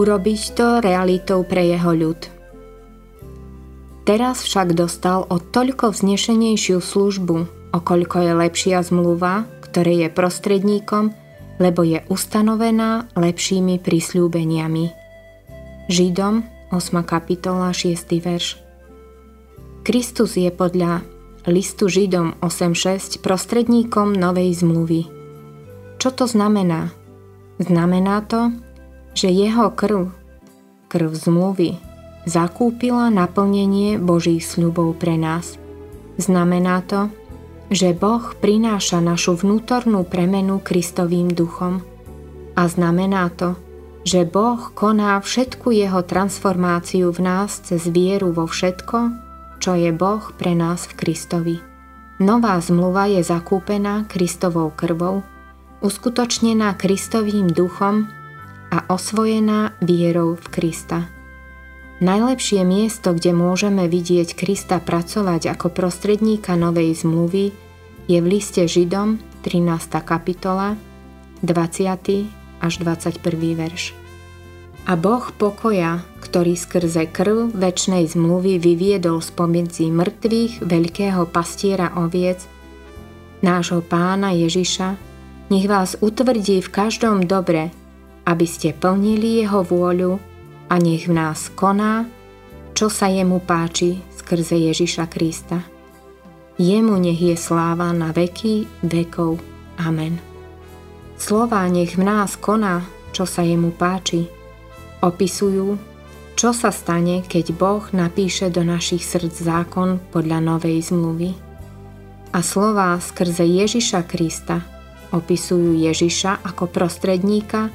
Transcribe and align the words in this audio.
urobiť 0.00 0.40
to 0.56 0.80
realitou 0.80 1.44
pre 1.44 1.68
jeho 1.68 1.92
ľud. 1.92 2.20
Teraz 4.08 4.40
však 4.42 4.72
dostal 4.72 5.28
o 5.28 5.36
toľko 5.36 5.92
vznešenejšiu 5.92 6.80
službu, 6.80 7.36
okoľko 7.76 8.16
je 8.24 8.32
lepšia 8.32 8.80
zmluva, 8.80 9.44
ktoré 9.60 10.02
je 10.02 10.08
prostredníkom, 10.08 11.12
lebo 11.60 11.84
je 11.84 12.00
ustanovená 12.08 13.12
lepšími 13.14 13.78
prísľúbeniami. 13.78 14.84
Židom 15.92 16.42
8. 16.72 17.04
kapitola 17.04 17.70
6. 17.70 18.08
verš 18.24 18.56
Kristus 19.84 20.40
je 20.40 20.48
podľa 20.48 21.04
listu 21.48 21.88
Židom 21.88 22.40
8.6 22.40 23.20
prostredníkom 23.20 24.16
novej 24.16 24.54
zmluvy. 24.60 25.08
Čo 26.00 26.12
to 26.16 26.24
znamená? 26.24 26.92
Znamená 27.60 28.24
to, 28.24 28.52
že 29.14 29.28
jeho 29.30 29.70
krv, 29.74 30.10
krv 30.90 31.10
zmluvy, 31.14 31.78
zakúpila 32.28 33.08
naplnenie 33.08 33.96
Božích 33.96 34.44
sľubov 34.44 34.98
pre 35.00 35.16
nás. 35.16 35.56
Znamená 36.20 36.84
to, 36.84 37.08
že 37.70 37.94
Boh 37.94 38.34
prináša 38.42 38.98
našu 38.98 39.38
vnútornú 39.38 40.02
premenu 40.02 40.58
Kristovým 40.58 41.30
duchom. 41.30 41.86
A 42.58 42.66
znamená 42.66 43.30
to, 43.30 43.54
že 44.02 44.26
Boh 44.26 44.58
koná 44.74 45.20
všetku 45.22 45.70
jeho 45.70 46.02
transformáciu 46.02 47.14
v 47.14 47.20
nás 47.22 47.62
cez 47.62 47.86
vieru 47.86 48.34
vo 48.34 48.50
všetko, 48.50 48.98
čo 49.62 49.76
je 49.76 49.92
Boh 49.94 50.24
pre 50.34 50.56
nás 50.56 50.88
v 50.90 50.96
Kristovi. 50.98 51.56
Nová 52.20 52.60
zmluva 52.60 53.08
je 53.08 53.24
zakúpená 53.24 54.04
Kristovou 54.10 54.74
krvou, 54.74 55.24
uskutočnená 55.80 56.76
Kristovým 56.76 57.48
duchom 57.48 58.10
a 58.70 58.86
osvojená 58.86 59.74
vierou 59.82 60.38
v 60.38 60.46
Krista. 60.48 61.10
Najlepšie 62.00 62.64
miesto, 62.64 63.12
kde 63.12 63.36
môžeme 63.36 63.84
vidieť 63.84 64.32
Krista 64.32 64.80
pracovať 64.80 65.52
ako 65.52 65.68
prostredníka 65.68 66.56
novej 66.56 66.96
zmluvy, 66.96 67.52
je 68.08 68.18
v 68.18 68.26
liste 68.26 68.64
Židom 68.64 69.20
13. 69.44 70.00
kapitola 70.00 70.80
20. 71.44 72.64
až 72.64 72.72
21. 72.80 73.20
verš. 73.52 73.92
A 74.88 74.96
Boh 74.96 75.28
pokoja, 75.36 76.00
ktorý 76.24 76.56
skrze 76.56 77.04
krv 77.12 77.52
väčšnej 77.52 78.08
zmluvy 78.08 78.56
vyviedol 78.56 79.20
spomedzi 79.20 79.92
mŕtvych 79.92 80.64
veľkého 80.64 81.28
pastiera 81.28 81.92
oviec, 82.00 82.40
nášho 83.44 83.84
pána 83.84 84.32
Ježiša, 84.32 84.96
nech 85.52 85.68
vás 85.68 86.00
utvrdí 86.00 86.64
v 86.64 86.68
každom 86.72 87.28
dobre, 87.28 87.76
aby 88.26 88.46
ste 88.48 88.76
plnili 88.76 89.44
jeho 89.44 89.64
vôľu 89.64 90.20
a 90.70 90.74
nech 90.78 91.10
v 91.10 91.16
nás 91.16 91.50
koná, 91.52 92.06
čo 92.76 92.88
sa 92.88 93.10
jemu 93.10 93.42
páči 93.42 94.00
skrze 94.16 94.56
Ježiša 94.56 95.04
Krista. 95.10 95.60
Jemu 96.60 96.96
nech 97.00 97.18
je 97.18 97.34
sláva 97.34 97.90
na 97.90 98.12
veky 98.12 98.68
vekov. 98.84 99.40
Amen. 99.80 100.20
Slová 101.20 101.64
nech 101.68 101.96
v 101.96 102.04
nás 102.04 102.36
koná, 102.36 102.84
čo 103.12 103.24
sa 103.28 103.44
jemu 103.44 103.72
páči, 103.74 104.28
opisujú, 105.04 105.76
čo 106.36 106.56
sa 106.56 106.72
stane, 106.72 107.20
keď 107.20 107.52
Boh 107.52 107.84
napíše 107.92 108.48
do 108.48 108.64
našich 108.64 109.04
srdc 109.04 109.36
zákon 109.44 110.00
podľa 110.08 110.40
novej 110.40 110.80
zmluvy. 110.88 111.36
A 112.32 112.40
slová 112.40 112.96
skrze 113.02 113.44
Ježiša 113.44 114.06
Krista 114.08 114.64
opisujú 115.10 115.74
Ježiša 115.74 116.46
ako 116.46 116.70
prostredníka, 116.70 117.68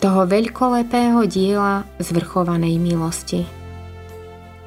toho 0.00 0.24
veľkolepého 0.24 1.28
diela 1.28 1.84
zvrchovanej 2.00 2.80
milosti. 2.80 3.44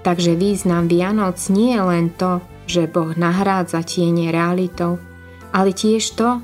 Takže 0.05 0.37
význam 0.37 0.85
Vianoc 0.85 1.41
nie 1.49 1.73
je 1.73 1.81
len 1.81 2.13
to, 2.13 2.37
že 2.69 2.85
Boh 2.85 3.17
nahrádza 3.17 3.81
tiene 3.81 4.29
realitou, 4.29 5.01
ale 5.49 5.73
tiež 5.73 6.13
to, 6.13 6.37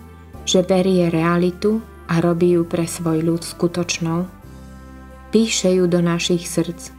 že 0.44 0.66
berie 0.66 1.14
realitu 1.14 1.86
a 2.10 2.18
robí 2.18 2.58
ju 2.58 2.66
pre 2.66 2.90
svoj 2.90 3.22
ľud 3.22 3.46
skutočnou. 3.46 4.26
Píše 5.30 5.70
ju 5.78 5.86
do 5.86 6.02
našich 6.02 6.50
srdc. 6.50 6.90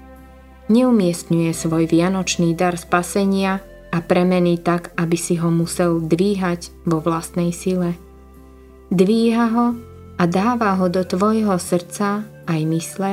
Neumiestňuje 0.71 1.51
svoj 1.51 1.91
vianočný 1.91 2.55
dar 2.55 2.78
spasenia 2.78 3.59
a 3.91 3.99
premení 3.99 4.55
tak, 4.62 4.95
aby 4.95 5.19
si 5.19 5.34
ho 5.43 5.51
musel 5.51 5.99
dvíhať 5.99 6.71
vo 6.87 7.03
vlastnej 7.03 7.51
sile. 7.51 7.99
Dvíha 8.95 9.47
ho 9.51 9.90
a 10.20 10.28
dáva 10.28 10.76
ho 10.76 10.92
do 10.92 11.00
tvojho 11.00 11.56
srdca 11.56 12.28
aj 12.44 12.60
mysle 12.69 13.12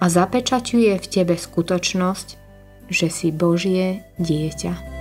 a 0.00 0.04
zapečaťuje 0.08 0.96
v 0.96 1.06
tebe 1.12 1.36
skutočnosť, 1.36 2.28
že 2.88 3.12
si 3.12 3.28
Božie 3.28 4.00
dieťa. 4.16 4.97